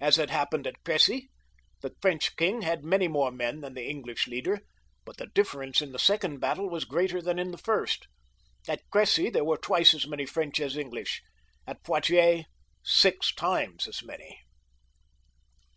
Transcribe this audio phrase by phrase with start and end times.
[0.00, 0.66] As had happened.
[0.66, 1.30] at Cressy,
[1.82, 4.58] the French king had many more men than the English leader,
[5.04, 8.08] but the difference in the second battle was greater than in the first
[8.66, 11.22] At Cressy there were twice as many French as English;
[11.64, 12.46] at Poitiers
[12.82, 14.36] six times as many.